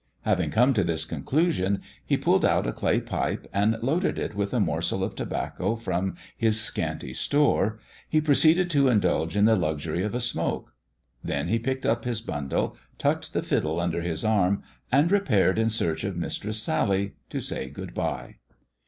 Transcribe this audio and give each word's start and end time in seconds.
Having 0.23 0.49
come 0.49 0.73
to 0.73 0.83
this 0.83 1.05
conclusion 1.05 1.79
he 2.03 2.17
pulled 2.17 2.43
out 2.43 2.65
a 2.65 2.73
clay 2.73 2.99
pipe, 2.99 3.45
and 3.53 3.77
loading 3.83 4.17
it 4.17 4.33
with 4.33 4.51
a 4.51 4.59
morsel 4.59 5.03
of 5.03 5.13
tobacco 5.13 5.75
from 5.75 6.15
his 6.35 6.59
scanty 6.59 7.13
store, 7.13 7.77
he 8.09 8.19
proceeded 8.19 8.67
to 8.71 8.87
indulge 8.87 9.37
in 9.37 9.45
the 9.45 9.55
luxury 9.55 10.01
of 10.01 10.15
a 10.15 10.19
smoke. 10.19 10.73
Then 11.23 11.49
he 11.49 11.59
picked 11.59 11.85
up 11.85 12.03
his 12.03 12.19
bundle, 12.19 12.75
tucked 12.97 13.33
the 13.33 13.43
fiddle 13.43 13.75
und^ 13.77 13.93
his 14.03 14.25
arm, 14.25 14.63
and 14.91 15.11
repaired 15.11 15.59
in 15.59 15.69
search 15.69 16.03
of 16.03 16.17
Mistress 16.17 16.59
Sally, 16.59 17.13
to 17.29 17.39
say 17.39 17.69
good 17.69 17.93
bye. 17.93 18.37